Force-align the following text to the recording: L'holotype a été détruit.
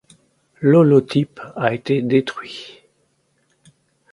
L'holotype 0.61 1.39
a 1.55 1.75
été 1.75 2.01
détruit. 2.01 2.81